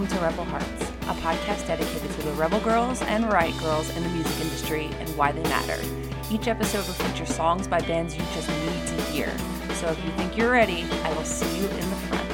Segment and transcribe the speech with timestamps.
[0.00, 4.02] welcome to Rebel Hearts, a podcast dedicated to the rebel girls and riot girls in
[4.02, 5.78] the music industry and why they matter.
[6.30, 9.36] Each episode will feature songs by bands you just need to hear.
[9.74, 12.29] So if you think you're ready, I will see you in the front.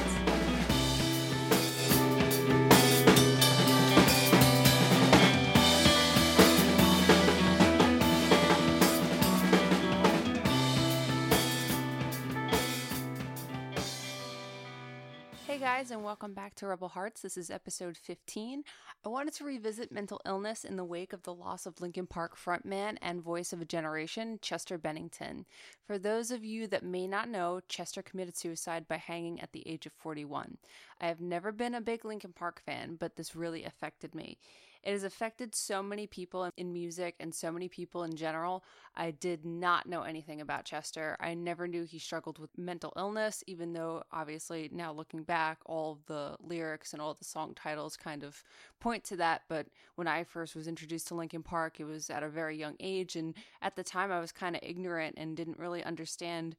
[16.57, 17.21] To Rebel Hearts.
[17.21, 18.63] This is episode 15.
[19.05, 22.35] I wanted to revisit mental illness in the wake of the loss of Linkin Park
[22.35, 25.45] frontman and voice of a generation, Chester Bennington.
[25.85, 29.67] For those of you that may not know, Chester committed suicide by hanging at the
[29.67, 30.57] age of 41.
[30.99, 34.39] I have never been a big Linkin Park fan, but this really affected me.
[34.87, 38.63] It has affected so many people in music and so many people in general.
[38.95, 41.17] I did not know anything about Chester.
[41.19, 45.99] I never knew he struggled with mental illness, even though obviously now looking back, all
[46.05, 48.41] the lyrics and all the song titles kind of
[48.79, 49.41] point to that.
[49.49, 52.77] But when I first was introduced to Linkin Park, it was at a very young
[52.79, 53.17] age.
[53.17, 56.55] And at the time, I was kind of ignorant and didn't really understand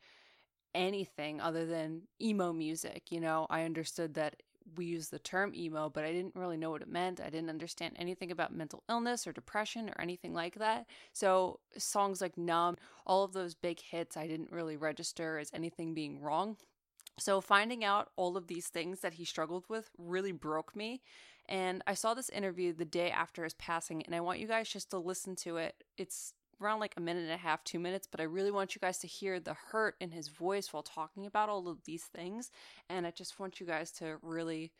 [0.74, 3.04] anything other than emo music.
[3.10, 4.42] You know, I understood that
[4.76, 7.20] we use the term emo, but I didn't really know what it meant.
[7.20, 10.86] I didn't understand anything about mental illness or depression or anything like that.
[11.12, 15.94] So, songs like Numb, all of those big hits, I didn't really register as anything
[15.94, 16.56] being wrong.
[17.18, 21.02] So, finding out all of these things that he struggled with really broke me.
[21.48, 24.68] And I saw this interview the day after his passing, and I want you guys
[24.68, 25.82] just to listen to it.
[25.96, 28.80] It's around like a minute and a half, two minutes, but I really want you
[28.80, 32.50] guys to hear the hurt in his voice while talking about all of these things.
[32.88, 34.72] And I just want you guys to really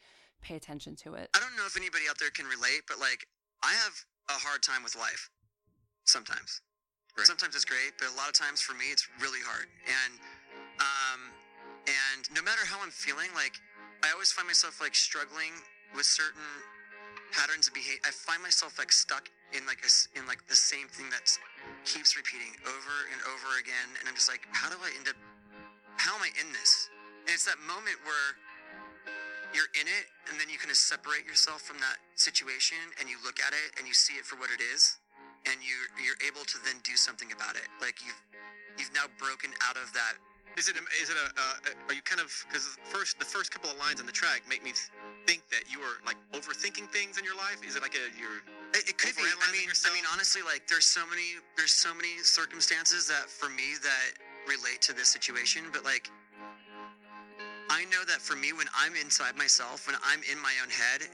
[0.43, 1.31] pay attention to it.
[1.35, 3.27] I don't know if anybody out there can relate, but like
[3.63, 3.95] I have
[4.31, 5.31] a hard time with life
[6.05, 6.61] sometimes.
[7.17, 7.27] Right.
[7.27, 9.67] Sometimes it's great, but a lot of times for me it's really hard.
[9.87, 10.15] And
[10.79, 11.21] um
[11.89, 13.55] and no matter how I'm feeling, like
[14.05, 15.53] I always find myself like struggling
[15.95, 16.47] with certain
[17.33, 18.01] patterns of behavior.
[18.07, 21.25] I find myself like stuck in like a, in like the same thing that
[21.85, 25.19] keeps repeating over and over again and I'm just like how do I end up
[25.97, 26.89] how am I in this?
[27.27, 28.39] And it's that moment where
[29.53, 33.17] you're in it and then you kind of separate yourself from that situation and you
[33.25, 35.01] look at it and you see it for what it is
[35.49, 38.21] and you you're able to then do something about it like you've
[38.77, 40.21] you've now broken out of that
[40.59, 40.77] Is it?
[40.77, 41.27] a- Is it a?
[41.39, 42.29] Uh, are you kind of?
[42.49, 44.73] Because first, the first couple of lines in the track make me
[45.27, 47.63] think that you are like overthinking things in your life.
[47.67, 48.43] Is it like a you're?
[48.75, 49.93] it, it could be i mean yourself?
[49.93, 54.13] i mean honestly like there's so many there's so many circumstances that for me that
[54.47, 56.11] relate to this situation but like
[57.71, 61.09] i know that for me when i'm inside myself when i'm in my own head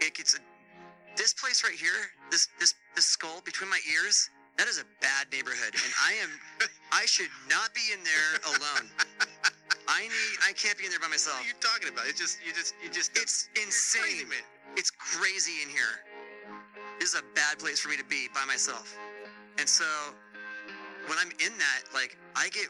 [0.00, 0.38] it gets a,
[1.16, 5.26] this place right here this this this skull between my ears that is a bad
[5.32, 6.30] neighborhood and i am
[6.92, 8.86] i should not be in there alone
[9.88, 11.36] i need i can't be in there by myself.
[11.38, 12.06] What are you talking about?
[12.08, 14.78] It's just you just you just it's insane claiming it.
[14.78, 16.04] it's crazy in here.
[17.00, 18.96] This is a bad place for me to be by myself.
[19.58, 19.84] And so
[21.06, 22.68] when I'm in that, like I get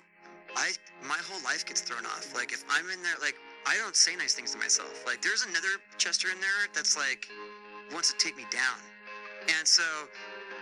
[0.57, 2.35] I my whole life gets thrown off.
[2.35, 3.37] Like if I'm in there like
[3.67, 5.05] I don't say nice things to myself.
[5.07, 7.29] Like there's another Chester in there that's like
[7.93, 8.79] wants to take me down.
[9.59, 9.85] And so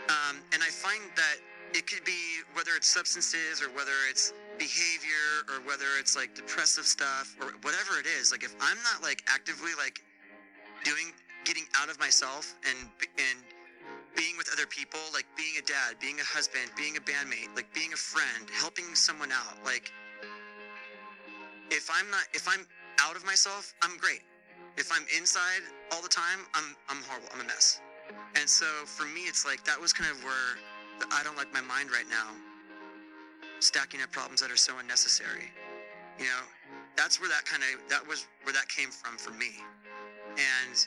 [0.08, 1.36] um and I find that
[1.74, 6.86] it could be whether it's substances or whether it's behavior or whether it's like depressive
[6.86, 8.32] stuff or whatever it is.
[8.32, 10.00] Like if i'm not like actively like
[10.84, 11.12] doing
[11.44, 12.88] getting out of myself and
[13.18, 13.38] and
[14.16, 17.72] being with other people like being a dad being a husband being a bandmate like
[17.74, 19.92] being a friend helping someone out like
[21.70, 22.66] if i'm not if i'm
[23.04, 24.22] out of myself i'm great.
[24.76, 25.62] If i'm inside
[25.92, 27.28] all the time i'm i'm horrible.
[27.34, 27.80] I'm a mess.
[28.36, 30.58] And so for me it's like that was kind of where
[31.12, 32.34] i don't like my mind right now
[33.60, 35.50] stacking up problems that are so unnecessary.
[36.18, 36.44] You know
[36.96, 39.52] that's where that kind of that was where that came from for me.
[40.36, 40.86] And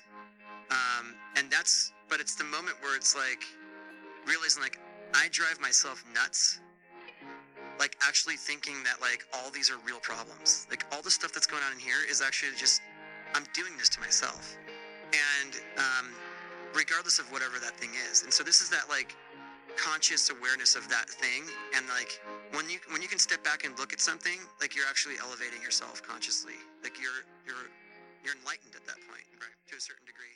[0.72, 3.44] um and that's but it's the moment where it's like
[4.26, 4.80] realizing like
[5.14, 6.60] i drive myself nuts
[7.80, 10.68] like actually thinking that like all these are real problems.
[10.70, 12.82] Like all the stuff that's going on in here is actually just
[13.34, 14.58] i'm doing this to myself.
[15.14, 16.08] And um
[16.76, 18.24] regardless of whatever that thing is.
[18.24, 19.16] And so this is that like
[19.80, 21.44] conscious awareness of that thing
[21.76, 22.20] and like
[22.52, 25.62] when you when you can step back and look at something like you're actually elevating
[25.62, 26.60] yourself consciously.
[26.84, 27.72] Like you're you're
[28.24, 30.36] you're enlightened at that point right to a certain degree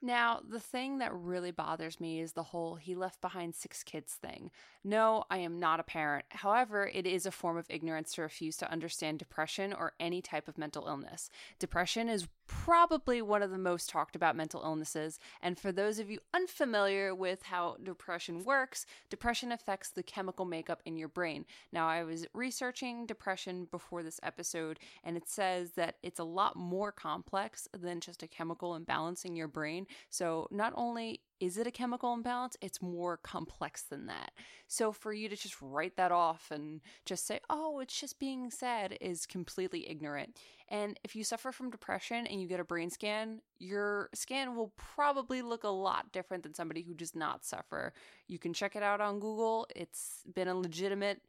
[0.00, 4.14] Now, the thing that really bothers me is the whole he left behind six kids
[4.14, 4.50] thing.
[4.84, 6.24] No, I am not a parent.
[6.30, 10.48] However, it is a form of ignorance to refuse to understand depression or any type
[10.48, 11.30] of mental illness.
[11.58, 16.10] Depression is probably one of the most talked about mental illnesses, and for those of
[16.10, 21.46] you unfamiliar with how depression works, depression affects the chemical makeup in your brain.
[21.72, 26.56] Now, I was researching depression before this episode, and it says that it's a lot
[26.56, 29.71] more complex than just a chemical imbalance in your brain.
[30.10, 32.56] So, not only is it a chemical imbalance?
[32.60, 34.30] It's more complex than that.
[34.68, 38.48] So for you to just write that off and just say, oh, it's just being
[38.48, 40.38] sad is completely ignorant.
[40.68, 44.72] And if you suffer from depression and you get a brain scan, your scan will
[44.76, 47.92] probably look a lot different than somebody who does not suffer.
[48.28, 51.22] You can check it out on Google, it's been a legitimate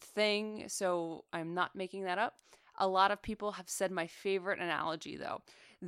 [0.00, 2.34] thing, so I'm not making that up.
[2.78, 5.42] A lot of people have said my favorite analogy, though.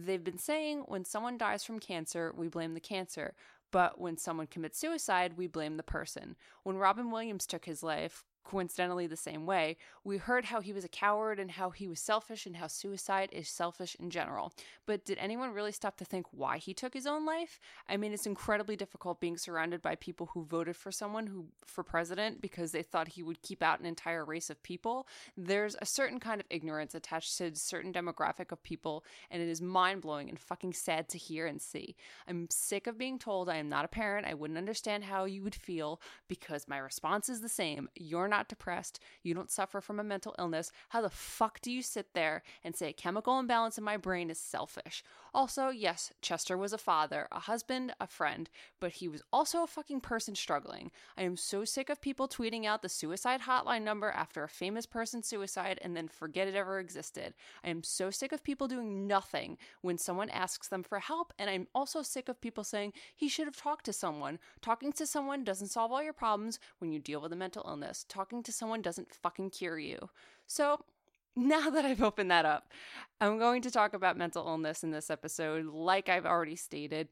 [0.05, 3.35] They've been saying when someone dies from cancer, we blame the cancer.
[3.73, 6.37] But when someone commits suicide, we blame the person.
[6.65, 10.85] When Robin Williams took his life, coincidentally the same way, we heard how he was
[10.85, 14.53] a coward and how he was selfish and how suicide is selfish in general.
[14.87, 17.59] But did anyone really stop to think why he took his own life?
[17.89, 21.83] I mean, it's incredibly difficult being surrounded by people who voted for someone who for
[21.83, 25.09] president because they thought he would keep out an entire race of people.
[25.37, 29.49] There's a certain kind of ignorance attached to a certain demographic of people, and it
[29.49, 31.97] is mind-blowing and fucking sad to hear and see.
[32.29, 34.27] I'm sick of being told I am not a parent.
[34.27, 37.89] I wouldn't understand how you would feel because my response is the same.
[37.97, 41.73] You're not not depressed, you don't suffer from a mental illness, how the fuck do
[41.73, 45.03] you sit there and say a chemical imbalance in my brain is selfish?
[45.33, 48.49] Also, yes, Chester was a father, a husband, a friend,
[48.81, 50.91] but he was also a fucking person struggling.
[51.17, 54.87] I am so sick of people tweeting out the suicide hotline number after a famous
[54.87, 57.35] person's suicide and then forget it ever existed.
[57.65, 61.49] I am so sick of people doing nothing when someone asks them for help, and
[61.49, 64.39] I'm also sick of people saying he should have talked to someone.
[64.61, 68.05] Talking to someone doesn't solve all your problems when you deal with a mental illness.
[68.09, 70.11] Talking to someone doesn't fucking cure you.
[70.47, 70.85] So,
[71.37, 72.73] now that I've opened that up,
[73.21, 77.09] I'm going to talk about mental illness in this episode, like I've already stated.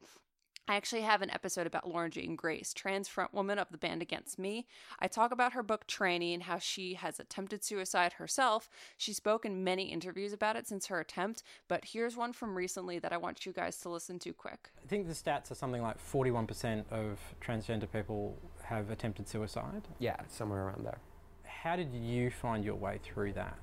[0.67, 4.01] I actually have an episode about Laura Jane Grace, trans front woman of the band
[4.01, 4.65] Against Me.
[4.97, 8.67] I talk about her book Tranny and how she has attempted suicide herself.
[8.97, 12.97] She spoke in many interviews about it since her attempt, but here's one from recently
[12.97, 14.71] that I want you guys to listen to quick.
[14.83, 18.35] I think the stats are something like 41% of transgender people
[18.65, 19.87] have attempted suicide.
[19.99, 20.97] Yeah, somewhere around there.
[21.43, 23.57] How did you find your way through that?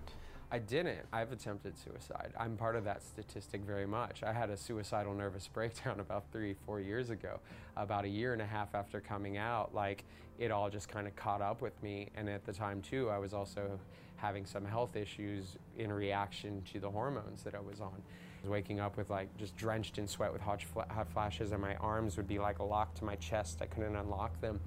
[0.50, 1.00] I didn't.
[1.12, 2.32] I've attempted suicide.
[2.38, 4.22] I'm part of that statistic very much.
[4.22, 7.40] I had a suicidal nervous breakdown about three, four years ago.
[7.76, 10.04] About a year and a half after coming out, like
[10.38, 12.10] it all just kind of caught up with me.
[12.14, 13.78] And at the time, too, I was also
[14.16, 17.94] having some health issues in reaction to the hormones that I was on.
[17.96, 21.62] I was waking up with like just drenched in sweat with hot, hot flashes, and
[21.62, 23.62] my arms would be like locked to my chest.
[23.62, 24.60] I couldn't unlock them.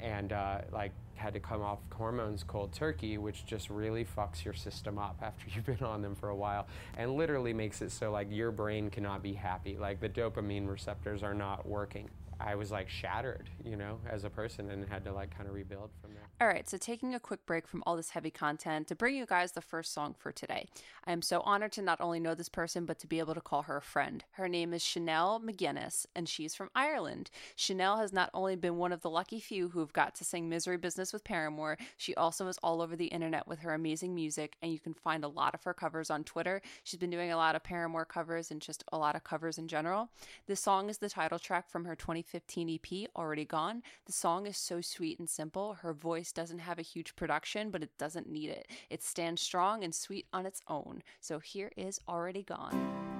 [0.00, 4.54] And uh, like had to come off hormones cold turkey, which just really fucks your
[4.54, 6.66] system up after you've been on them for a while
[6.96, 9.76] and literally makes it so like your brain cannot be happy.
[9.76, 12.08] Like the dopamine receptors are not working.
[12.40, 15.54] I was like shattered, you know, as a person and had to like kind of
[15.54, 16.28] rebuild from there.
[16.40, 19.26] All right, so taking a quick break from all this heavy content to bring you
[19.26, 20.66] guys the first song for today.
[21.04, 23.40] I am so honored to not only know this person, but to be able to
[23.40, 24.22] call her a friend.
[24.32, 27.30] Her name is Chanele McGuinness, and she's from Ireland.
[27.56, 30.76] Chanele has not only been one of the lucky few who've got to sing Misery
[30.76, 34.70] Business with Paramore, she also is all over the internet with her amazing music, and
[34.72, 36.62] you can find a lot of her covers on Twitter.
[36.84, 39.66] She's been doing a lot of Paramore covers and just a lot of covers in
[39.66, 40.08] general.
[40.46, 41.96] This song is the title track from her
[42.30, 43.82] 2015 EP, Already Gone.
[44.06, 45.74] The song is so sweet and simple.
[45.74, 48.68] Her voice doesn't have a huge production, but it doesn't need it.
[48.90, 51.02] It stands strong and sweet on its own.
[51.20, 53.17] So here is Already Gone.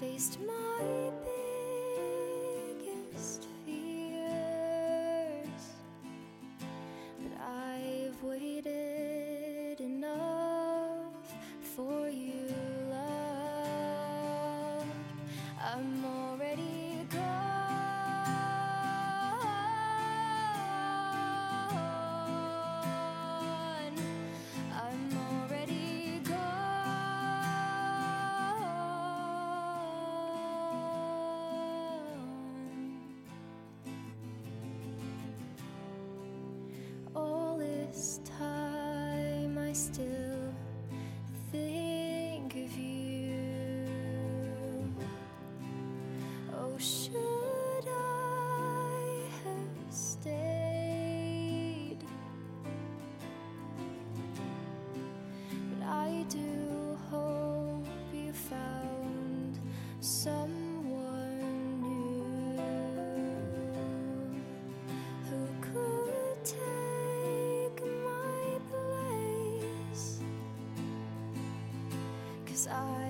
[0.00, 0.59] Faced my
[72.66, 73.09] I've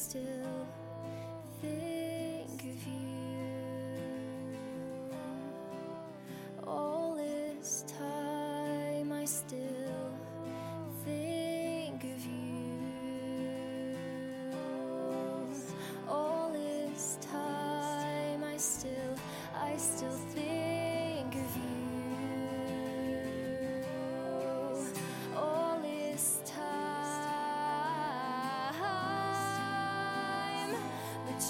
[0.00, 0.39] still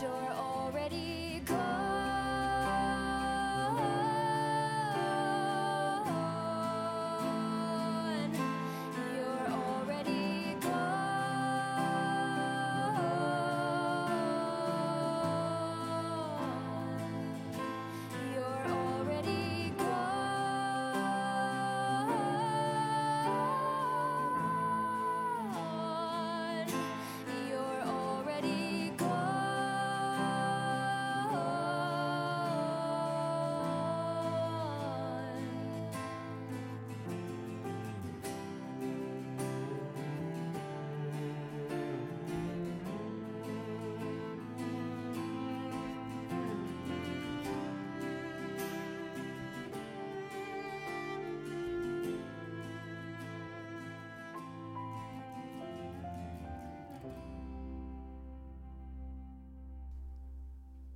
[0.01, 0.30] but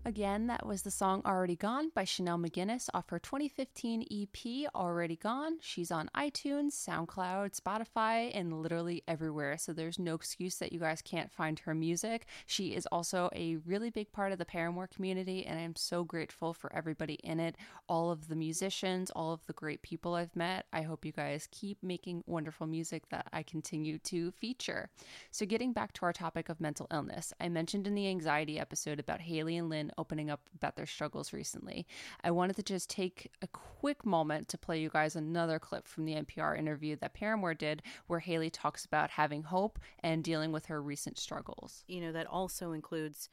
[0.06, 5.16] Again, that was the song Already Gone by Chanele McGuinness off her 2015 EP Already
[5.16, 5.56] Gone.
[5.62, 9.56] She's on iTunes, SoundCloud, Spotify, and literally everywhere.
[9.56, 12.26] So there's no excuse that you guys can't find her music.
[12.44, 16.52] She is also a really big part of the Paramore community, and I'm so grateful
[16.52, 17.56] for everybody in it,
[17.88, 20.66] all of the musicians, all of the great people I've met.
[20.70, 24.90] I hope you guys keep making wonderful music that I continue to feature.
[25.30, 29.00] So, getting back to our topic of mental illness, I mentioned in the anxiety episode
[29.00, 31.86] about Hayley and Lynn opening up about their struggles recently.
[32.22, 36.04] I wanted to just take a quick moment to play you guys another clip from
[36.04, 40.66] the NPR interview that Paramore did, where Hayley talks about having hope and dealing with
[40.66, 41.84] her recent struggles.
[41.86, 43.28] you know that also includes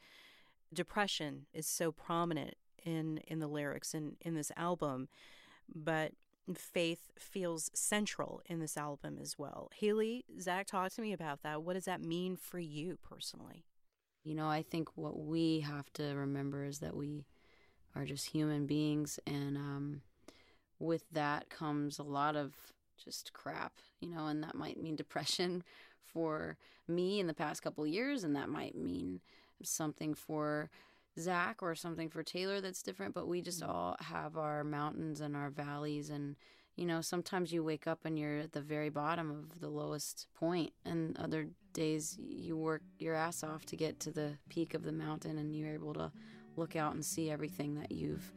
[0.72, 2.54] depression is so prominent
[2.84, 5.08] in in the lyrics and in this album
[5.74, 6.12] but
[6.54, 11.62] faith feels central in this album as well hayley zach talk to me about that
[11.62, 13.64] what does that mean for you personally
[14.24, 17.26] You know, I think what we have to remember is that we
[17.96, 20.02] are just human beings, and um,
[20.78, 22.54] with that comes a lot of
[23.02, 25.64] just crap, you know, and that might mean depression
[26.04, 29.20] for me in the past couple years, and that might mean
[29.62, 30.70] something for
[31.18, 35.36] Zach or something for Taylor that's different, but we just all have our mountains and
[35.36, 36.36] our valleys and
[36.76, 40.26] you know, sometimes you wake up and you're at the very bottom of the lowest
[40.34, 44.82] point, and other days you work your ass off to get to the peak of
[44.82, 46.12] the mountain and you're able to
[46.56, 48.32] look out and see everything that you've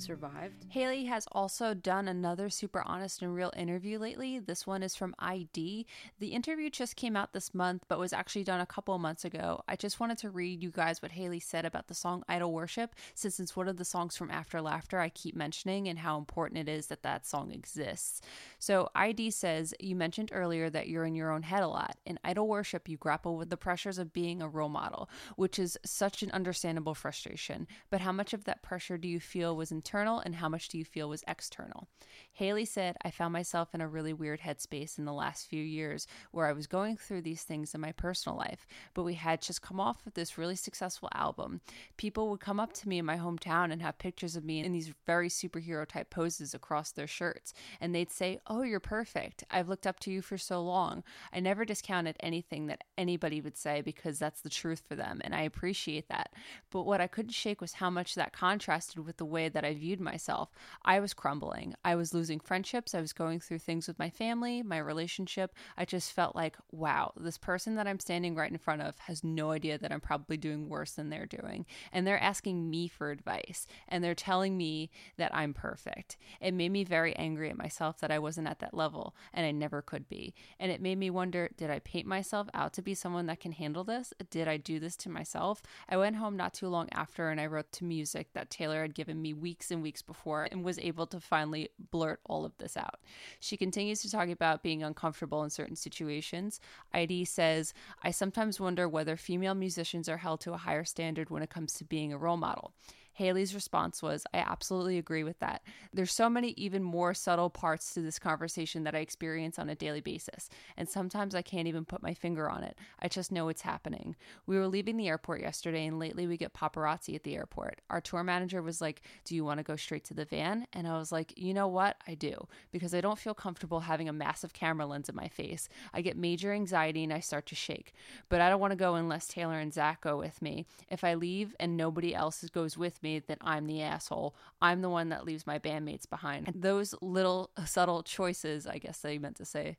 [0.00, 0.66] survived.
[0.70, 4.38] Hayley has also done another super honest and real interview lately.
[4.38, 5.86] This one is from ID.
[6.18, 9.62] The interview just came out this month, but was actually done a couple months ago.
[9.68, 12.94] I just wanted to read you guys what Hayley said about the song Idol Worship,
[13.14, 16.60] since it's one of the songs from After Laughter I keep mentioning and how important
[16.60, 18.20] it is that that song exists.
[18.58, 21.96] So, ID says, You mentioned earlier that you're in your own head a lot.
[22.06, 25.78] In Idol Worship, you grapple with the pressures of being a role model, which is
[25.84, 27.66] such an understandable frustration.
[27.90, 29.87] But how much of that pressure do you feel was intended?
[29.88, 31.88] Internal and how much do you feel was external?
[32.32, 36.06] Hayley said, I found myself in a really weird headspace in the last few years
[36.30, 39.62] where I was going through these things in my personal life, but we had just
[39.62, 41.62] come off of this really successful album.
[41.96, 44.72] People would come up to me in my hometown and have pictures of me in
[44.72, 49.42] these very superhero type poses across their shirts, and they'd say, Oh, you're perfect.
[49.50, 51.02] I've looked up to you for so long.
[51.32, 55.34] I never discounted anything that anybody would say because that's the truth for them, and
[55.34, 56.34] I appreciate that.
[56.70, 59.77] But what I couldn't shake was how much that contrasted with the way that I
[59.78, 60.50] viewed myself.
[60.84, 61.74] I was crumbling.
[61.84, 62.94] I was losing friendships.
[62.94, 65.54] I was going through things with my family, my relationship.
[65.76, 69.24] I just felt like, wow, this person that I'm standing right in front of has
[69.24, 71.66] no idea that I'm probably doing worse than they're doing.
[71.92, 76.16] And they're asking me for advice and they're telling me that I'm perfect.
[76.40, 79.50] It made me very angry at myself that I wasn't at that level and I
[79.50, 80.34] never could be.
[80.58, 83.52] And it made me wonder did I paint myself out to be someone that can
[83.52, 84.12] handle this?
[84.30, 85.62] Did I do this to myself?
[85.88, 88.94] I went home not too long after and I wrote to music that Taylor had
[88.94, 92.76] given me weeks and weeks before and was able to finally blurt all of this
[92.76, 93.00] out.
[93.40, 96.60] She continues to talk about being uncomfortable in certain situations.
[96.92, 101.42] ID says, I sometimes wonder whether female musicians are held to a higher standard when
[101.42, 102.72] it comes to being a role model.
[103.18, 105.62] Hayley's response was, I absolutely agree with that.
[105.92, 109.74] There's so many even more subtle parts to this conversation that I experience on a
[109.74, 112.78] daily basis, and sometimes I can't even put my finger on it.
[113.02, 114.14] I just know it's happening.
[114.46, 117.80] We were leaving the airport yesterday, and lately we get paparazzi at the airport.
[117.90, 120.68] Our tour manager was like, Do you want to go straight to the van?
[120.72, 121.96] And I was like, You know what?
[122.06, 125.68] I do, because I don't feel comfortable having a massive camera lens in my face.
[125.92, 127.94] I get major anxiety and I start to shake.
[128.28, 130.66] But I don't want to go unless Taylor and Zach go with me.
[130.88, 134.34] If I leave and nobody else goes with me, then I'm the asshole.
[134.60, 136.48] I'm the one that leaves my bandmates behind.
[136.48, 139.78] And those little subtle choices, I guess they meant to say,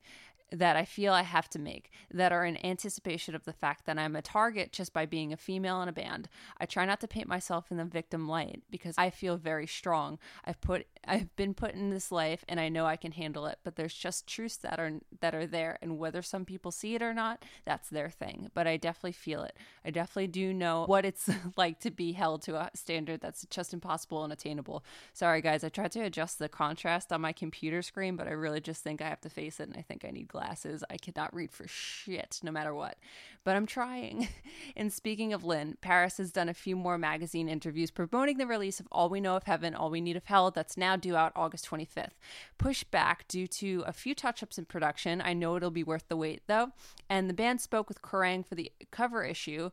[0.51, 3.97] that I feel I have to make that are in anticipation of the fact that
[3.97, 6.27] I'm a target just by being a female in a band.
[6.57, 10.19] I try not to paint myself in the victim light because I feel very strong.
[10.45, 13.59] I've put I've been put in this life and I know I can handle it,
[13.63, 17.01] but there's just truths that are that are there and whether some people see it
[17.01, 18.49] or not, that's their thing.
[18.53, 19.55] But I definitely feel it.
[19.85, 23.73] I definitely do know what it's like to be held to a standard that's just
[23.73, 24.83] impossible and attainable.
[25.13, 28.61] Sorry guys, I tried to adjust the contrast on my computer screen, but I really
[28.61, 30.38] just think I have to face it and I think I need glasses.
[30.41, 32.97] I cannot read for shit no matter what.
[33.43, 34.27] But I'm trying.
[34.75, 38.79] and speaking of Lynn, PVRIS has done a few more magazine interviews promoting the release
[38.79, 41.31] of All We Know of Heaven, All We Need of Hell that's now due out
[41.35, 42.11] August 25th.
[42.57, 45.21] Pushed back due to a few touch ups in production.
[45.21, 46.71] I know it'll be worth the wait though.
[47.09, 49.71] And the band spoke with Kerrang for the cover issue.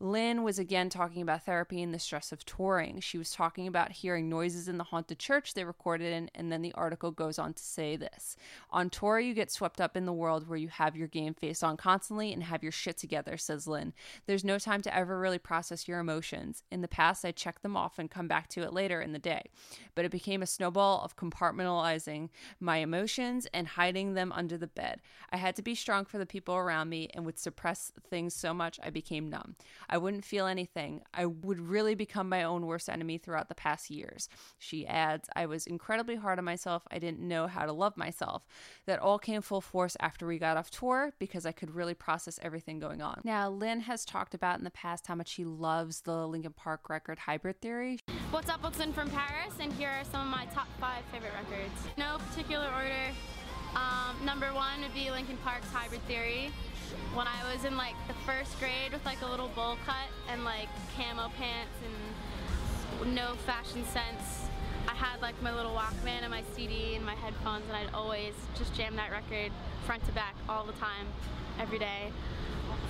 [0.00, 3.00] Lynn was again talking about therapy and the stress of touring.
[3.00, 6.62] She was talking about hearing noises in the haunted church they recorded in, and then
[6.62, 8.36] the article goes on to say this
[8.70, 11.64] On tour, you get swept up in the world where you have your game face
[11.64, 13.92] on constantly and have your shit together, says Lynn.
[14.26, 16.62] There's no time to ever really process your emotions.
[16.70, 19.18] In the past, I checked them off and come back to it later in the
[19.18, 19.50] day,
[19.96, 22.28] but it became a snowball of compartmentalizing
[22.60, 25.00] my emotions and hiding them under the bed.
[25.32, 28.54] I had to be strong for the people around me and would suppress things so
[28.54, 29.56] much I became numb.
[29.88, 31.02] I wouldn't feel anything.
[31.12, 34.28] I would really become my own worst enemy throughout the past years.
[34.58, 36.82] She adds, I was incredibly hard on myself.
[36.90, 38.46] I didn't know how to love myself.
[38.86, 42.38] That all came full force after we got off tour because I could really process
[42.42, 43.20] everything going on.
[43.24, 46.88] Now, Lynn has talked about in the past how much she loves the Linkin Park
[46.88, 47.98] record Hybrid Theory.
[48.30, 51.32] What's up, Looks in from PVRIS, and here are some of my top five favorite
[51.32, 51.72] records.
[51.96, 53.14] No particular order.
[53.74, 56.50] Um, number one would be Linkin Park's Hybrid Theory
[57.14, 60.44] when I was in like the first grade with like a little bowl cut and
[60.44, 64.48] like camo pants and no fashion sense.
[64.88, 68.34] I had like my little Walkman and my CD and my headphones and I'd always
[68.56, 69.52] just jam that record
[69.86, 71.06] front to back all the time,
[71.60, 72.10] every day.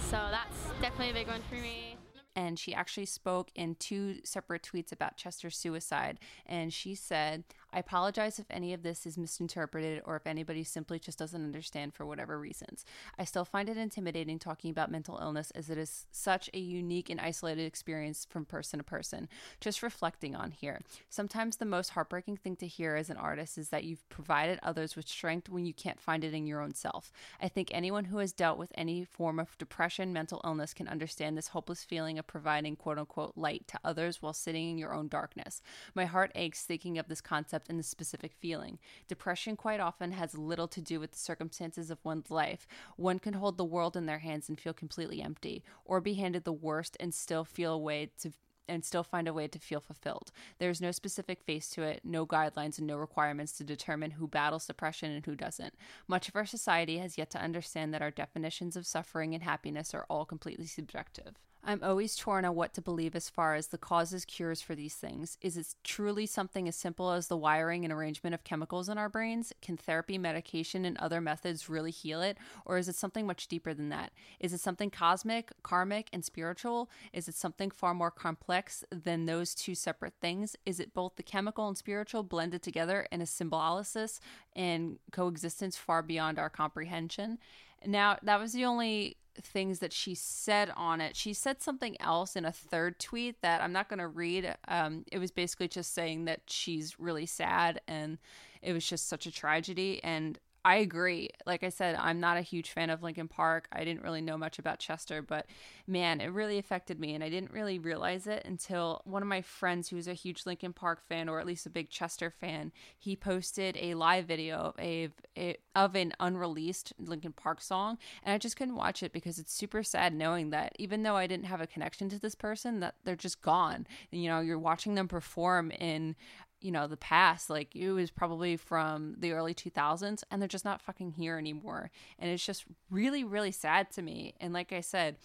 [0.01, 1.97] So that's definitely a big one for me
[2.39, 6.21] and she actually spoke in two separate tweets about Chester's suicide.
[6.47, 10.99] And she said, I apologize if any of this is misinterpreted or if anybody simply
[10.99, 12.85] just doesn't understand for whatever reasons.
[13.19, 17.11] I still find it intimidating talking about mental illness as it is such a unique
[17.11, 19.29] and isolated experience from person to person.
[19.61, 20.81] Just reflecting on here.
[21.11, 24.97] Sometimes the most heartbreaking thing to hear as an artist is that you've provided others
[24.97, 27.13] with strength when you can't find it in your own self.
[27.41, 31.37] I think anyone who has dealt with any form of depression, mental illness can understand
[31.37, 35.09] this hopeless feeling of providing quote unquote light to others while sitting in your own
[35.09, 35.61] darkness.
[35.95, 38.79] My heart aches thinking of this concept and the specific feeling.
[39.09, 42.67] Depression quite often has little to do with the circumstances of one's life.
[42.97, 46.45] One can hold the world in their hands and feel completely empty, or be handed
[46.45, 48.33] the worst and still feel a way to
[48.69, 50.31] and still find a way to feel fulfilled.
[50.59, 54.67] There's no specific face to it, no guidelines, and no requirements to determine who battles
[54.67, 55.75] depression and who doesn't.
[56.07, 59.95] Much of our society has yet to understand that our definitions of suffering and happiness
[59.95, 61.37] are all completely subjective.
[61.69, 64.95] I'm always torn on what to believe as far as the causes cures for these
[64.95, 65.37] things.
[65.43, 69.11] Is it truly something as simple as the wiring and arrangement of chemicals in our
[69.11, 69.53] brains?
[69.61, 72.39] Can therapy, medication, and other methods really heal it?
[72.65, 74.13] Or is it something much deeper than that?
[74.41, 76.89] Is it something cosmic, karmic, and spiritual?
[77.13, 80.57] Is it something far more complex than those two separate things?
[80.65, 84.21] Is it both the chemical and spiritual blended together in a symbiosis
[84.57, 87.37] and coexistence far beyond our comprehension?
[87.87, 91.17] Now, that was the only things that she said on it.
[91.17, 94.57] She said something else in a third tweet that I'm not going to read.
[94.67, 98.19] Um, it was basically just saying that she's really sad and
[98.63, 100.03] it was just such a tragedy.
[100.03, 100.39] And
[100.69, 101.31] I agree.
[101.47, 103.69] Like I said, I'm not a huge fan of Linkin Park.
[103.73, 105.47] I didn't really know much about Chester, but
[105.87, 107.15] man, it really affected me.
[107.15, 110.75] And I didn't really realize it until one of my friends, who's a huge Linkin
[110.75, 115.13] Park fan, or at least a big Chester fan, he posted a live video of,
[115.39, 117.97] a, of an unreleased Linkin Park song.
[118.23, 121.27] And I just couldn't watch it because it's super sad knowing that even though I
[121.27, 123.87] didn't have a connection to this person, that they're just gone.
[124.13, 126.15] And, you know, you're watching them perform in
[126.61, 130.65] you know the past like it was probably from the early 2000s and they're just
[130.65, 131.91] not fucking here anymore.
[132.19, 134.35] And it's just really really sad to me.
[134.41, 135.17] And like i said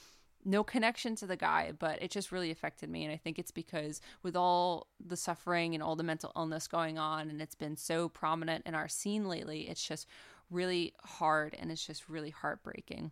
[0.46, 3.04] no connection to the guy but it just really affected me.
[3.04, 6.98] And i think it's because with all the suffering and all the mental illness going
[6.98, 10.08] on and it's been so prominent in our scene lately it's just
[10.50, 13.12] really hard and it's just really heartbreaking.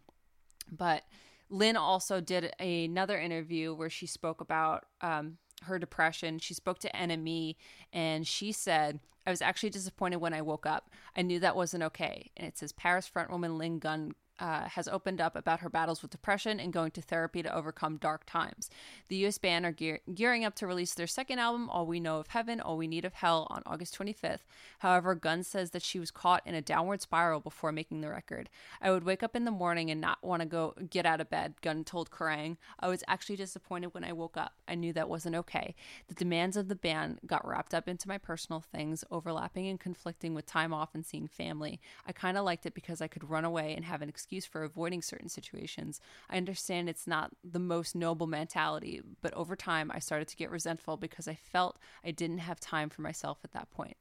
[0.71, 1.03] But
[1.49, 6.39] lynn also did another interview where she spoke about um, her depression.
[6.39, 7.55] She spoke to NME
[7.93, 10.89] and she said, I was actually disappointed when I woke up.
[11.15, 12.31] I knew that wasn't okay.
[12.35, 16.09] And it says PVRIS frontwoman Lynn Gunn uh, has opened up about her battles with
[16.09, 18.71] depression and going to therapy to overcome dark times.
[19.07, 22.17] The US band are gear- gearing up to release their second album, All We Know
[22.17, 24.39] of Heaven, All We Need of Hell, on August 25th.
[24.79, 28.49] However, Gunn says that she was caught in a downward spiral before making the record.
[28.81, 31.29] I would wake up in the morning and not want to go get out of
[31.29, 32.57] bed, Gunn told Kerrang.
[32.79, 34.53] I was actually disappointed when I woke up.
[34.67, 35.75] I knew that wasn't okay.
[36.07, 40.33] The demands of the band got wrapped up into my personal things, overlapping and conflicting
[40.33, 41.79] with time off and seeing family.
[42.07, 44.45] I kind of liked it because I could run away and have an excuse excuse
[44.45, 45.99] for avoiding certain situations.
[46.29, 50.49] I understand it's not the most noble mentality, but over time I started to get
[50.49, 53.97] resentful because I felt I didn't have time for myself at that point.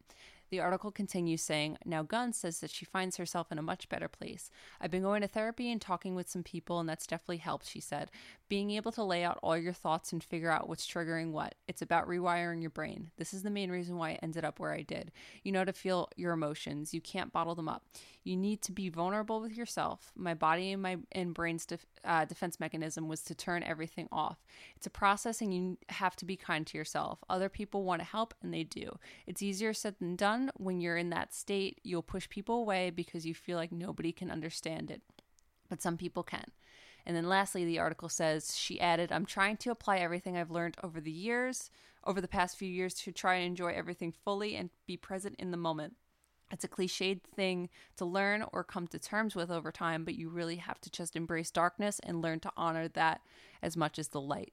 [0.51, 4.09] The article continues saying, Now Gunn says that she finds herself in a much better
[4.09, 4.51] place.
[4.81, 7.81] I've been going to therapy and talking with some people, and that's definitely helped, she
[7.81, 8.11] said.
[8.51, 11.55] Being able to lay out all your thoughts and figure out what's triggering what.
[11.69, 13.13] It's about rewiring your brain.
[13.17, 15.13] This is the main reason why I ended up where I did.
[15.45, 16.93] You know to feel your emotions.
[16.93, 17.85] You can't bottle them up.
[18.25, 20.11] You need to be vulnerable with yourself.
[20.17, 24.39] My body and my and brain's def, uh, defense mechanism was to turn everything off.
[24.75, 27.21] It's a process, and you have to be kind to yourself.
[27.31, 28.99] Other people want to help, and they do.
[29.29, 30.51] It's easier said than done.
[30.57, 34.29] When you're in that state, you'll push people away because you feel like nobody can
[34.29, 35.03] understand it,
[35.69, 36.51] but some people can.
[37.07, 40.77] And then lastly, the article says she added, I'm trying to apply everything I've learned
[40.83, 41.71] over the years,
[42.05, 45.51] over the past few years, to try and enjoy everything fully and be present in
[45.51, 45.95] the moment.
[46.53, 50.29] It's a cliched thing to learn or come to terms with over time, but you
[50.29, 53.21] really have to just embrace darkness and learn to honor that
[53.63, 54.53] as much as the light.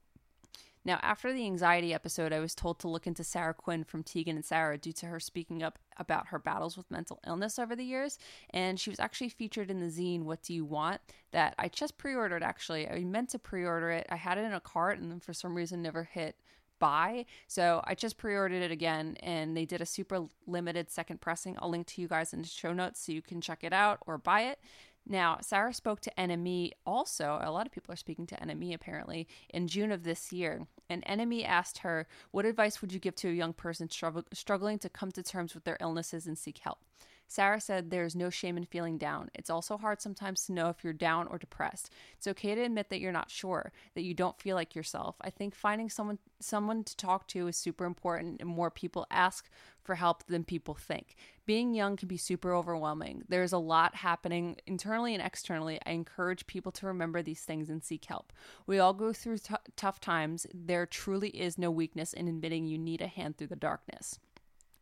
[0.87, 4.37] Now, after the anxiety episode, I was told to look into Sara Quin from Tegan
[4.37, 7.83] and Sara due to her speaking up about her battles with mental illness over the
[7.83, 8.17] years.
[8.51, 11.01] And she was actually featured in the zine What Do You Want?
[11.31, 12.87] that I just pre ordered actually.
[12.87, 15.33] I meant to pre order it, I had it in a cart and then for
[15.33, 16.37] some reason never hit
[16.79, 17.25] buy.
[17.47, 21.57] So I just pre ordered it again and they did a super limited second pressing.
[21.59, 23.99] I'll link to you guys in the show notes so you can check it out
[24.07, 24.59] or buy it.
[25.09, 27.39] Now, Sara spoke to NME also.
[27.41, 30.67] A lot of people are speaking to NME apparently in June of this year.
[30.89, 34.89] And NME asked her, What advice would you give to a young person struggling to
[34.89, 36.79] come to terms with their illnesses and seek help?
[37.27, 39.29] Sara said there's no shame in feeling down.
[39.35, 41.91] It's also hard sometimes to know if you're down or depressed.
[42.17, 45.15] It's okay to admit that you're not sure, that you don't feel like yourself.
[45.21, 49.49] I think finding someone someone to talk to is super important and more people ask
[49.83, 51.15] for help than people think.
[51.45, 53.23] Being young can be super overwhelming.
[53.27, 55.79] There's a lot happening internally and externally.
[55.85, 58.33] I encourage people to remember these things and seek help.
[58.67, 60.45] We all go through t- tough times.
[60.53, 64.19] There truly is no weakness in admitting you need a hand through the darkness.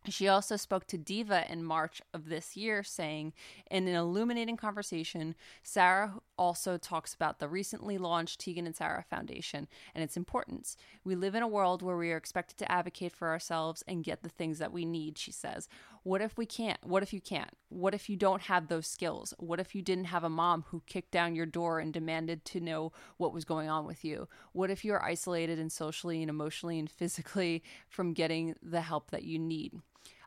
[0.07, 3.33] She also spoke to Diva in March of this year, saying,
[3.71, 9.67] in an illuminating conversation, Sara also talks about the recently launched Tegan and Sara Foundation
[9.93, 10.77] and its importance.
[11.03, 14.21] We live in a world where we are expected to advocate for ourselves and get
[14.21, 15.67] the things that we need, she says.
[16.05, 16.77] What if we can't?
[16.85, 17.49] What if you can't?
[17.69, 19.33] What if you don't have those skills?
[19.39, 22.59] What if you didn't have a mom who kicked down your door and demanded to
[22.59, 24.27] know what was going on with you?
[24.51, 29.23] What if you're isolated and socially and emotionally and physically from getting the help that
[29.23, 29.73] you need?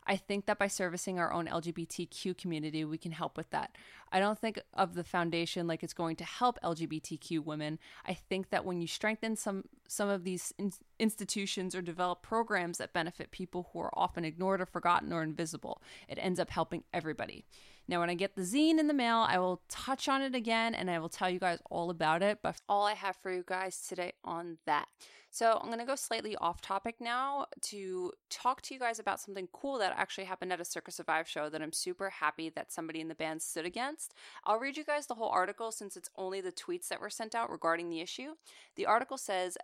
[0.05, 3.75] I think that by servicing our own LGBTQ community, we can help with that.
[4.11, 7.79] I don't think of the foundation like it's going to help LGBTQ women.
[8.05, 12.77] I think that when you strengthen some some of these in- institutions or develop programs
[12.77, 16.83] that benefit people who are often ignored or forgotten or invisible, it ends up helping
[16.93, 17.45] everybody.
[17.89, 20.75] Now, when I get the zine in the mail, I will touch on it again
[20.75, 22.37] and I will tell you guys all about it.
[22.43, 24.87] But all I have for you guys today on that.
[25.31, 29.19] So, I'm going to go slightly off topic now to talk to you guys about
[29.19, 32.71] something cool that actually happened at a Circa Survive show that I'm super happy that
[32.71, 34.13] somebody in the band stood against.
[34.43, 37.33] I'll read you guys the whole article since it's only the tweets that were sent
[37.33, 38.35] out regarding the issue.
[38.75, 39.57] The article says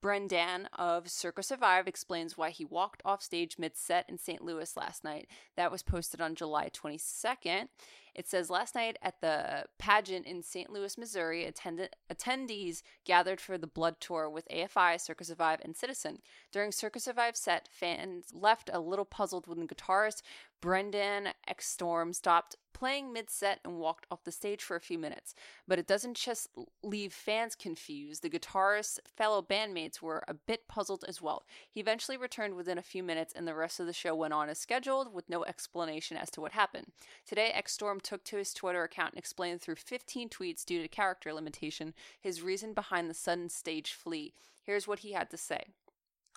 [0.00, 4.42] Brendan of Circa Survive explains why he walked off stage mid set in St.
[4.42, 5.28] Louis last night.
[5.56, 7.68] That was posted on July 22nd.
[8.14, 10.70] It says last night at the pageant in St.
[10.70, 16.18] Louis, Missouri, attend- attendees gathered for the Blood Tour with AFI, Circa Survive, and Citizen.
[16.52, 20.22] During Circa Survive set, fans left a little puzzled when the guitarist
[20.60, 25.34] Brendan Ekstrom stopped playing mid set and walked off the stage for a few minutes.
[25.68, 26.48] But it doesn't just
[26.82, 28.22] leave fans confused.
[28.22, 31.44] The guitarist's fellow bandmates were a bit puzzled as well.
[31.70, 34.48] He eventually returned within a few minutes, and the rest of the show went on
[34.48, 36.86] as scheduled with no explanation as to what happened.
[37.26, 37.52] Today,
[38.02, 42.42] Took to his Twitter account and explained through 15 tweets due to character limitation his
[42.42, 44.34] reason behind the sudden stage flee.
[44.62, 45.64] Here's what he had to say.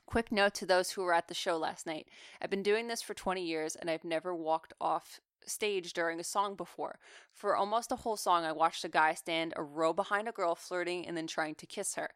[0.06, 2.08] Quick note to those who were at the show last night.
[2.42, 6.24] I've been doing this for 20 years and I've never walked off stage during a
[6.24, 7.00] song before.
[7.34, 10.56] For almost a whole song, I watched a guy stand a row behind a girl
[10.56, 12.12] flirting and then trying to kiss her.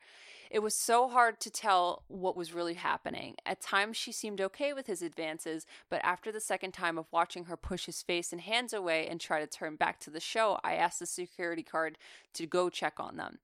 [0.49, 3.35] It was so hard to tell what was really happening.
[3.45, 7.45] At times, she seemed okay with his advances, but after the second time of watching
[7.45, 10.59] her push his face and hands away and try to turn back to the show,
[10.63, 11.97] I asked the security guard
[12.33, 13.39] to go check on them.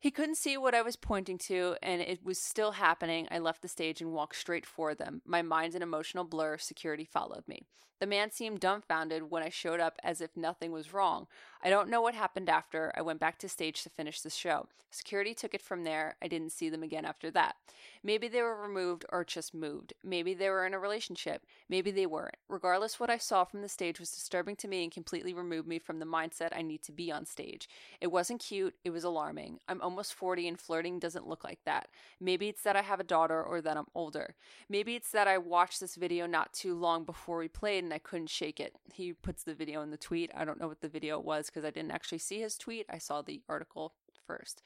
[0.00, 3.26] He couldn't see what I was pointing to, and it was still happening.
[3.30, 5.22] I left the stage and walked straight for them.
[5.24, 6.58] My mind an emotional blur.
[6.58, 7.66] Security followed me.
[8.00, 11.26] The man seemed dumbfounded when I showed up as if nothing was wrong.
[11.62, 12.92] I don't know what happened after.
[12.96, 14.68] I went back to stage to finish the show.
[14.90, 16.16] Security took it from there.
[16.22, 17.56] I didn't see them again after that.
[18.02, 19.92] Maybe they were removed or just moved.
[20.02, 21.44] Maybe they were in a relationship.
[21.68, 22.36] Maybe they weren't.
[22.48, 25.78] Regardless, what I saw from the stage was disturbing to me and completely removed me
[25.78, 27.68] from the mindset I need to be on stage.
[28.00, 28.76] It wasn't cute.
[28.82, 29.58] It was alarming.
[29.68, 31.88] I'm almost 40 and flirting doesn't look like that.
[32.18, 34.36] Maybe it's that I have a daughter or that I'm older.
[34.70, 37.98] Maybe it's that I watched this video not too long before we played and I
[37.98, 38.74] couldn't shake it.
[38.94, 40.30] He puts the video in the tweet.
[40.34, 42.86] I don't know what the video was because I didn't actually see his tweet.
[42.88, 43.94] I saw the article
[44.26, 44.62] first.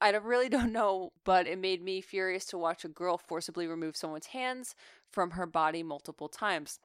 [0.00, 3.96] I really don't know, but it made me furious to watch a girl forcibly remove
[3.96, 4.74] someone's hands
[5.10, 6.78] from her body multiple times.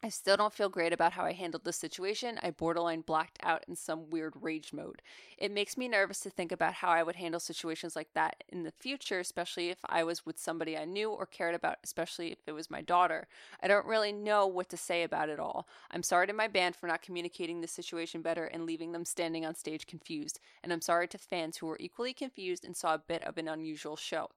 [0.00, 2.38] I still don't feel great about how I handled the situation.
[2.40, 5.02] I borderline blacked out in some weird rage mode.
[5.36, 8.62] It makes me nervous to think about how I would handle situations like that in
[8.62, 12.38] the future, especially if I was with somebody I knew or cared about, especially if
[12.46, 13.26] it was my daughter.
[13.60, 15.66] I don't really know what to say about it all.
[15.90, 19.44] I'm sorry to my band for not communicating the situation better and leaving them standing
[19.44, 22.98] on stage confused, and I'm sorry to fans who were equally confused and saw a
[22.98, 24.30] bit of an unusual show.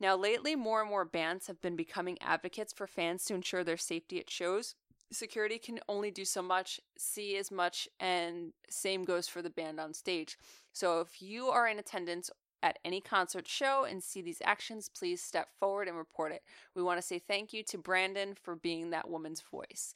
[0.00, 3.76] Now, lately, more and more bands have been becoming advocates for fans to ensure their
[3.76, 4.74] safety at shows
[5.12, 9.80] security can only do so much, see as much, and same goes for the band
[9.80, 10.38] on stage.
[10.72, 12.30] So if you are in attendance
[12.62, 16.42] at any concert show and see these actions, please step forward and report it.
[16.74, 19.94] We want to say thank you to Brendan for being that woman's voice.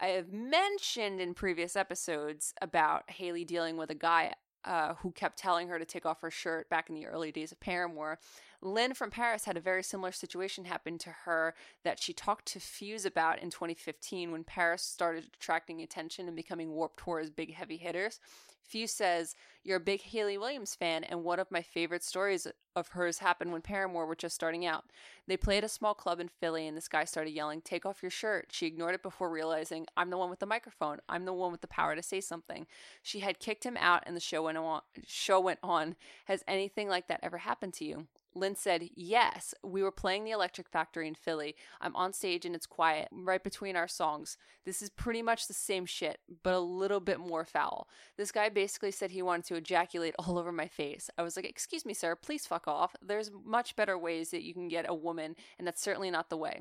[0.00, 4.32] I have mentioned in previous episodes about Hayley dealing with a guy
[4.64, 7.52] uh, who kept telling her to take off her shirt back in the early days
[7.52, 8.18] of Paramore.
[8.62, 12.60] Lynn from PVRIS had a very similar situation happen to her that she talked to
[12.60, 17.78] Fuse about in 2015 when PVRIS started attracting attention and becoming Warped Tour's big heavy
[17.78, 18.20] hitters.
[18.62, 22.46] Fuse says, You're a big Hayley Williams fan, and one of my favorite stories
[22.76, 24.84] of hers happened when Paramore were just starting out.
[25.26, 28.10] They played a small club in Philly, and this guy started yelling, Take off your
[28.10, 28.48] shirt.
[28.52, 30.98] She ignored it before realizing, I'm the one with the microphone.
[31.08, 32.66] I'm the one with the power to say something.
[33.02, 34.82] She had kicked him out, and the show went on.
[35.06, 35.96] Show went on.
[36.26, 38.06] Has anything like that ever happened to you?
[38.34, 41.54] Lynn said, Yes, we were playing the Electric Factory in Philly.
[41.80, 44.36] I'm on stage and it's quiet, right between our songs.
[44.64, 47.88] This is pretty much the same shit, but a little bit more foul.
[48.16, 51.10] This guy basically said he wanted to ejaculate all over my face.
[51.18, 52.94] I was like, Excuse me, sir, please fuck off.
[53.02, 56.36] There's much better ways that you can get a woman, and that's certainly not the
[56.36, 56.60] way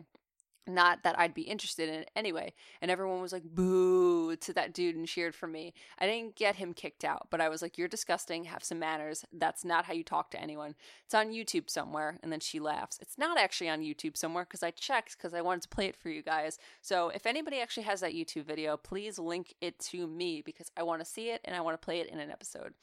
[0.70, 2.54] not that I'd be interested in it anyway.
[2.82, 5.74] And everyone was like, boo to that dude and cheered for me.
[6.00, 8.46] I didn't get him kicked out, but I was like, you're disgusting.
[8.46, 9.26] Have some manners.
[9.34, 10.76] That's not how you talk to anyone.
[11.06, 12.18] It's on YouTube somewhere.
[12.22, 13.00] And then she laughs.
[13.02, 15.96] It's not actually on YouTube somewhere because I checked because I wanted to play it
[15.96, 16.58] for you guys.
[16.82, 20.84] So if anybody actually has that YouTube video, please link it to me because I
[20.84, 22.74] want to see it and I want to play it in an episode.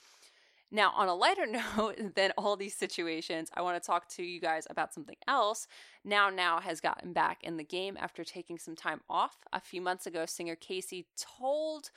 [0.70, 4.40] Now, on a lighter note than all these situations, I want to talk to you
[4.40, 5.66] guys about something else.
[6.04, 9.38] Now Now has gotten back in the game after taking some time off.
[9.52, 11.90] A few months ago, singer Cacie told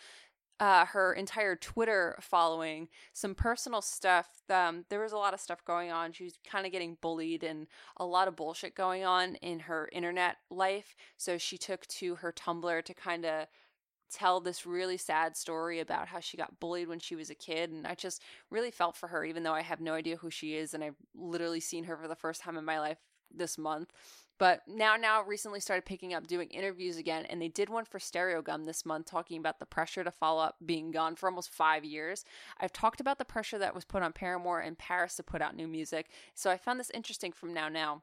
[0.60, 4.28] uh, her entire Twitter following some personal stuff.
[4.50, 6.12] Um, there was a lot of stuff going on.
[6.12, 9.90] She was kind of getting bullied and a lot of bullshit going on in her
[9.94, 10.96] internet life.
[11.18, 13.48] So she took to her Tumblr to kind of
[14.10, 17.72] tell this really sad story about how she got bullied when she was a kid
[17.72, 20.56] and I just really felt for her even though I have no idea who she
[20.56, 22.98] is and I've literally seen her for the first time in my life
[23.34, 23.92] this month.
[24.38, 28.00] But now now recently started picking up doing interviews again and they did one for
[28.00, 31.84] Stereogum this month talking about the pressure to follow up being gone for almost 5
[31.84, 32.24] years.
[32.60, 35.56] I've talked about the pressure that was put on Paramore and PVRIS to put out
[35.56, 36.10] new music.
[36.36, 38.02] So I found this interesting from now now.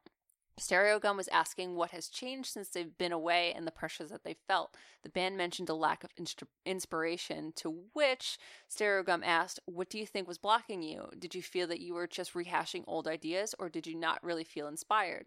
[0.59, 4.37] Stereogum was asking what has changed since they've been away and the pressures that they
[4.49, 4.75] felt.
[5.03, 8.39] The band mentioned a lack of inst- inspiration, to which
[8.71, 11.11] Stereogum asked, What do you think was blocking you?
[11.19, 14.45] Did you feel that you were just rehashing old ideas, or did you not really
[14.45, 15.27] feel inspired?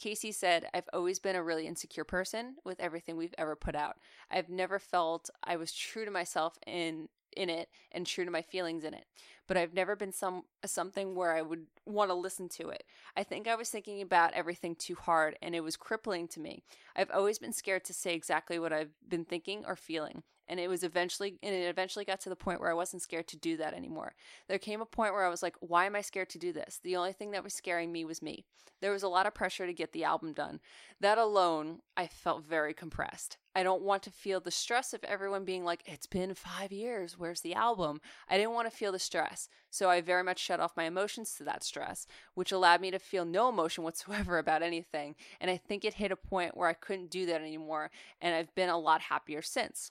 [0.00, 3.98] Cacie said, I've always been a really insecure person with everything we've ever put out.
[4.30, 8.42] I've never felt I was true to myself in in it and true to my
[8.42, 9.04] feelings in it
[9.50, 12.84] but I've never been some something where I would want to listen to it.
[13.16, 16.62] I think I was thinking about everything too hard and it was crippling to me.
[16.94, 20.68] I've always been scared to say exactly what I've been thinking or feeling and it
[20.68, 23.56] was eventually and it eventually got to the point where I wasn't scared to do
[23.56, 24.14] that anymore.
[24.48, 26.80] There came a point where I was like, why am I scared to do this?
[26.82, 28.44] The only thing that was scaring me was me.
[28.80, 30.60] There was a lot of pressure to get the album done.
[31.00, 33.36] That alone, I felt very compressed.
[33.54, 37.18] I don't want to feel the stress of everyone being like, it's been five years,
[37.18, 38.00] where's the album?
[38.28, 39.48] I didn't want to feel the stress.
[39.70, 42.98] So I very much shut off my emotions to that stress, which allowed me to
[42.98, 45.16] feel no emotion whatsoever about anything.
[45.40, 47.90] And I think it hit a point where I couldn't do that anymore.
[48.20, 49.90] And I've been a lot happier since.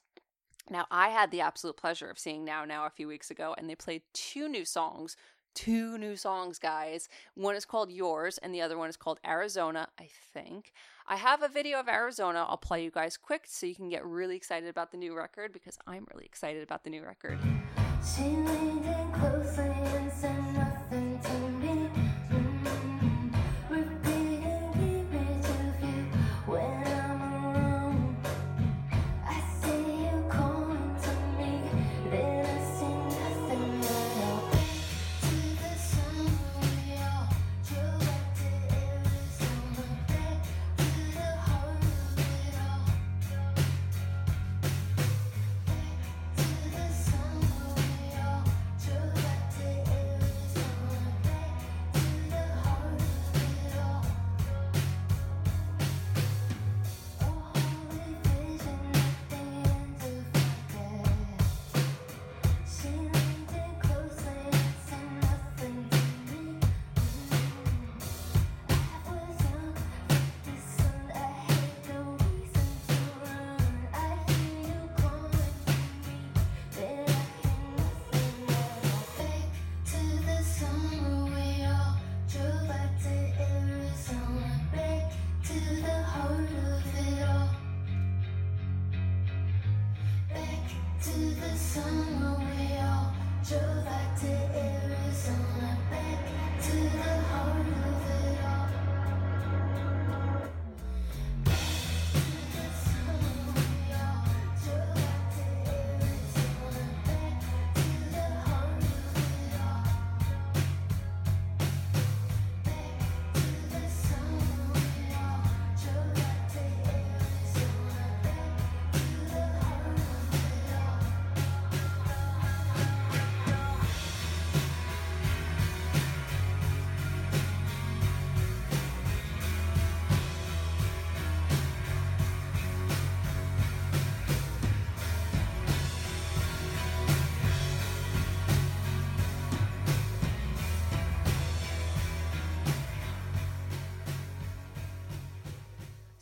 [0.69, 3.69] Now, I had the absolute pleasure of seeing Now Now a few weeks ago, and
[3.69, 5.17] they played two new songs.
[5.55, 7.09] Two new songs, guys.
[7.33, 10.71] One is called Yours, and the other one is called Arizona, I think.
[11.07, 14.05] I have a video of Arizona I'll play you guys quick so you can get
[14.05, 17.39] really excited about the new record because I'm really excited about the new record.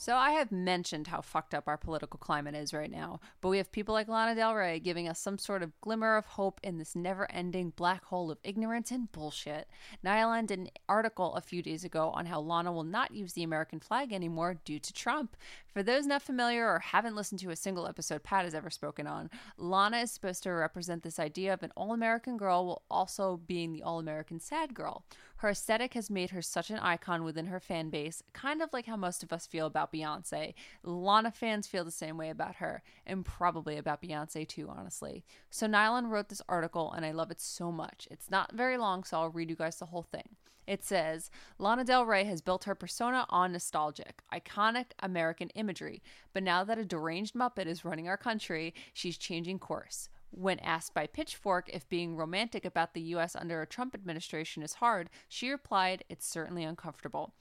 [0.08, 3.58] So I have mentioned how fucked up our political climate is right now, but we
[3.58, 6.78] have people like Lana Del Rey giving us some sort of glimmer of hope in
[6.78, 9.68] this never-ending black hole of ignorance and bullshit.
[10.04, 13.44] Nylon did an article a few days ago on how Lana will not use the
[13.44, 15.36] American flag anymore due to Trump.
[15.74, 19.08] For those not familiar or haven't listened to a single episode Pat has ever spoken
[19.08, 23.74] on, Lana is supposed to represent this idea of an all-American girl while also being
[23.74, 25.04] the all-American sad girl.
[25.38, 28.88] Her aesthetic has made her such an icon within her fan base, kind of like
[28.88, 30.56] how most of us feel about Beyonce.
[30.84, 35.24] Lana fans feel the same way about her, and probably about Beyonce too, honestly.
[35.52, 38.08] So Nylon wrote this article, and I love it so much.
[38.10, 40.30] It's not very long, so I'll read you guys the whole thing.
[40.66, 41.30] It says
[41.60, 46.02] Lana Del Rey has built her persona on nostalgic, iconic American imagery,
[46.34, 50.10] but now that a deranged Muppet is running our country, she's changing course.
[50.32, 54.76] When asked by Pitchfork if being romantic about the US under a Trump administration is
[54.76, 57.34] hard, she replied, It's certainly uncomfortable.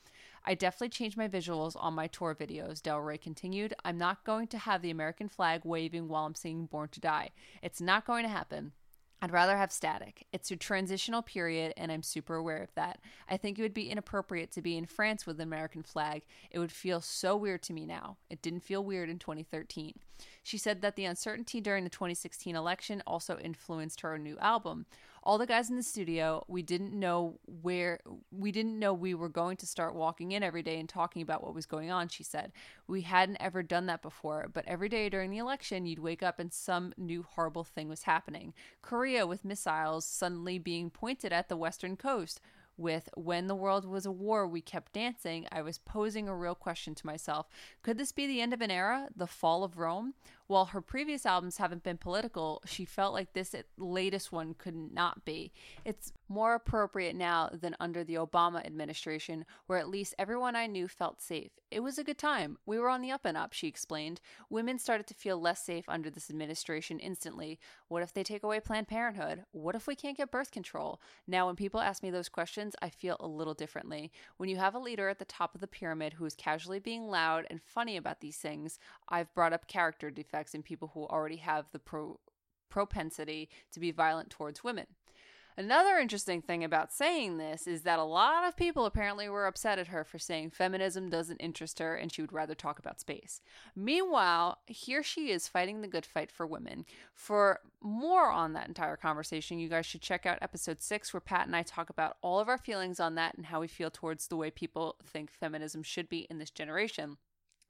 [0.45, 3.74] I definitely changed my visuals on my tour videos, Del Rey continued.
[3.84, 7.30] I'm not going to have the American flag waving while I'm singing Born to Die.
[7.62, 8.72] It's not going to happen.
[9.22, 10.26] I'd rather have static.
[10.32, 13.00] It's a transitional period, and I'm super aware of that.
[13.30, 16.22] I think it would be inappropriate to be in France with an American flag.
[16.50, 18.18] It would feel so weird to me now.
[18.28, 19.94] It didn't feel weird in 2013.
[20.42, 24.84] She said that the uncertainty during the 2016 election also influenced her new album.
[25.27, 27.99] All the guys in the studio, we didn't know where,
[28.31, 31.43] we didn't know we were going to start walking in every day and talking about
[31.43, 32.53] what was going on, she said.
[32.87, 36.39] We hadn't ever done that before, but every day during the election, you'd wake up
[36.39, 38.55] and some new horrible thing was happening.
[38.83, 42.41] Korea with missiles suddenly being pointed at the western coast
[42.77, 46.55] with When the World Was a War, We Kept Dancing, I was posing a real
[46.55, 47.49] question to myself.
[47.83, 49.09] Could this be the end of an era?
[49.16, 50.14] The fall of Rome?
[50.49, 55.24] While her previous albums haven't been political, she felt like this latest one could not
[55.24, 55.53] be.
[55.84, 60.86] It's more appropriate now than under the Obama administration, where at least everyone I knew
[60.86, 61.51] felt safe.
[61.72, 62.59] It was a good time.
[62.64, 64.20] We were on the up and up, she explained.
[64.49, 67.59] Women started to feel less safe under this administration instantly.
[67.88, 69.44] What if they take away Planned Parenthood?
[69.51, 71.01] What if we can't get birth control?
[71.26, 74.12] Now, when people ask me those questions, I feel a little differently.
[74.36, 77.09] When you have a leader at the top of the pyramid who is casually being
[77.09, 78.78] loud and funny about these things,
[79.09, 82.20] I've brought up character defects in people who already have the pro-
[82.68, 84.87] propensity to be violent towards women.
[85.59, 89.78] Another interesting thing about saying this is that a lot of people apparently were upset
[89.78, 93.41] at her for saying feminism doesn't interest her and she would rather talk about space.
[93.74, 96.84] Meanwhile, here she is fighting the good fight for women.
[97.14, 101.47] For more on that entire conversation, you guys should check out episode six, where Pat
[101.47, 104.28] and I talk about all of our feelings on that and how we feel towards
[104.28, 107.16] the way people think feminism should be in this generation.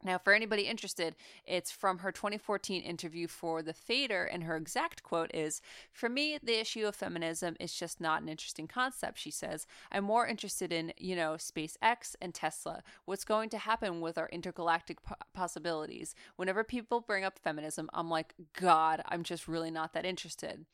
[0.04, 1.16] Now, for anybody interested,
[1.46, 6.38] it's from her 2014 interview for The Fader, and her exact quote is For me,
[6.42, 9.66] the issue of feminism is just not an interesting concept, she says.
[9.90, 14.28] I'm more interested in, you know, SpaceX and Tesla, what's going to happen with our
[14.28, 16.14] intergalactic po- possibilities.
[16.36, 20.66] Whenever people bring up feminism, I'm like, God, I'm just really not that interested.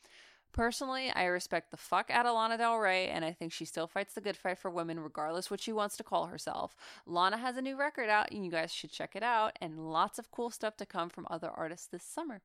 [0.53, 3.87] Personally, I respect the fuck out of Lana Del Rey, and I think she still
[3.87, 6.77] fights the good fight for women, regardless what she wants to call herself.
[7.07, 10.19] Lana has a new record out, and you guys should check it out, and lots
[10.19, 12.43] of cool stuff to come from other artists this summer.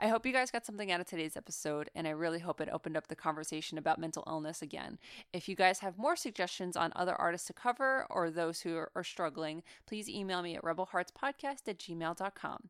[0.00, 2.68] I hope you guys got something out of today's episode, and I really hope it
[2.72, 4.96] opened up the conversation about mental illness again.
[5.32, 8.92] If you guys have more suggestions on other artists to cover or those who are,
[8.94, 12.68] are struggling, please email me at rebelheartspodcast at gmail.com.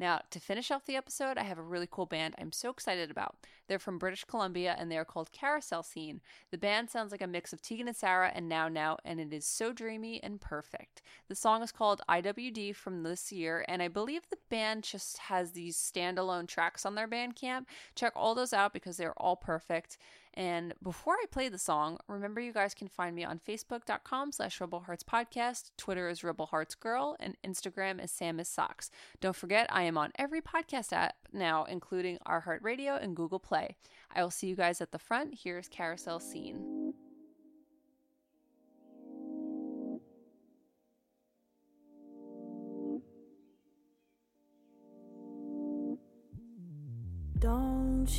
[0.00, 3.10] Now, to finish off the episode, I have a really cool band I'm so excited
[3.10, 3.34] about.
[3.66, 6.20] They're from British Columbia and they are called Carousel Scene.
[6.52, 9.32] The band sounds like a mix of Tegan and Sara and Now Now, and it
[9.32, 11.02] is so dreamy and perfect.
[11.28, 15.52] The song is called IWD from this year, and I believe the band just has
[15.52, 17.64] these standalone tracks on their Bandcamp.
[17.94, 19.98] Check all those out because they're all perfect.
[20.34, 24.60] And before I play the song, remember you guys can find me on Facebook.com slash
[24.60, 28.90] Rebel Hearts Podcast, Twitter is Rebel Hearts Girl, and Instagram is Sam is Socks.
[29.20, 33.76] Don't forget, I am on every podcast app now, including iHeartRadio and Google Play.
[34.14, 35.40] I will see you guys at the front.
[35.42, 36.77] Here's Carousel Scene.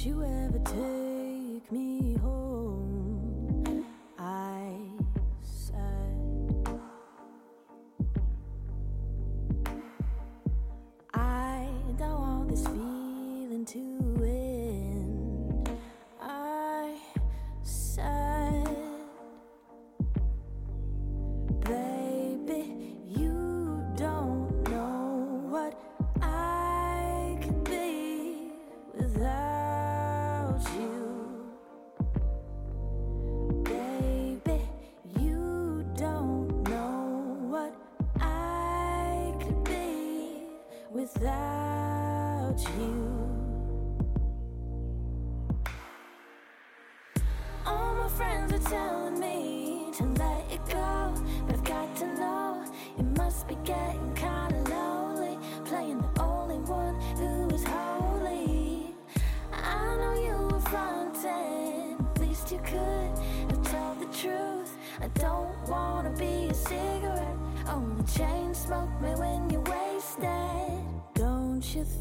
[0.06, 2.49] You ever take me home?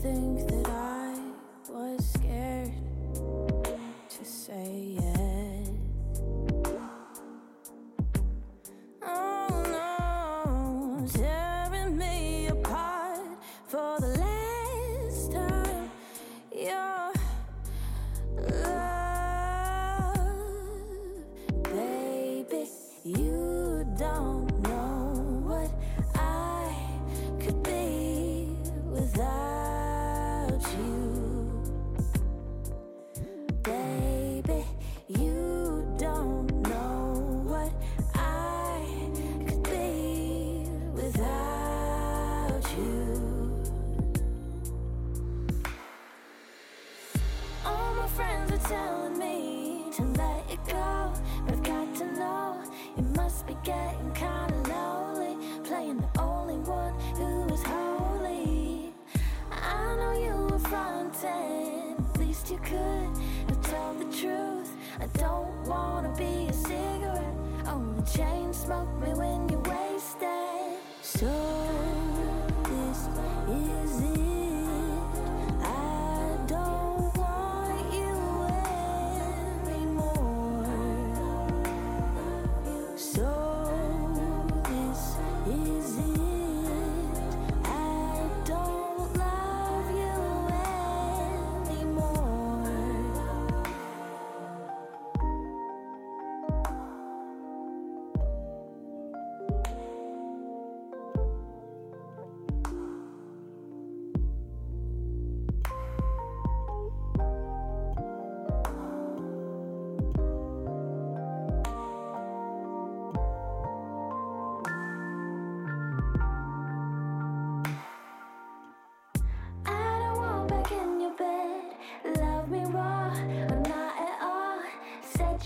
[0.08, 0.47] Think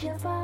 [0.03, 0.42] Said you